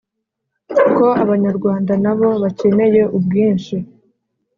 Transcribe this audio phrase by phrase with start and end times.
[0.95, 3.75] ko abanyarwanda nabo bakeneye ubwinshi!